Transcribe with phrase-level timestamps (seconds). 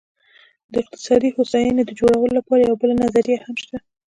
[0.71, 3.77] د اقتصادي هوساینې د جوړولو لپاره یوه بله نظریه هم شته.